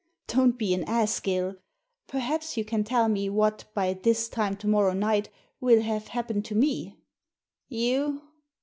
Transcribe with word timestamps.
"Don't 0.27 0.57
be 0.57 0.73
an 0.73 0.83
ass, 0.85 1.19
Gill! 1.19 1.57
Perhaps 2.07 2.57
you 2.57 2.65
can 2.65 2.83
tell 2.83 3.07
me 3.07 3.29
what, 3.29 3.65
by 3.75 3.93
this 3.93 4.27
time 4.29 4.57
to 4.57 4.67
morrow 4.67 4.93
night, 4.93 5.29
will 5.59 5.83
have 5.83 6.07
happened 6.07 6.43
to 6.45 6.55
me?" 6.55 6.97
You 7.69 8.23